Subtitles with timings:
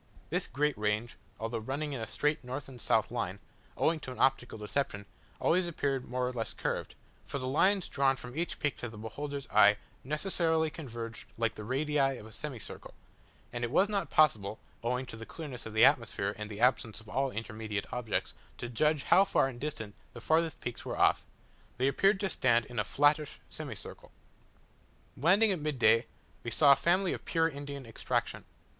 [0.31, 3.37] This great range, although running in a straight north and south line,
[3.77, 5.05] owing to an optical deception,
[5.39, 6.95] always appeared more or less curved;
[7.27, 11.63] for the lines drawn from each peak to the beholder's eye, necessarily converged like the
[11.63, 12.95] radii of a semicircle,
[13.53, 16.59] and as it was not possible (owing to the clearness of the atmosphere and the
[16.61, 21.27] absence of all intermediate objects) to judge how far distant the farthest peaks were off,
[21.77, 24.11] they appeared to stand in a flattish semicircle.
[25.15, 26.07] Landing at midday,
[26.43, 28.45] we saw a family of pure Indian extraction.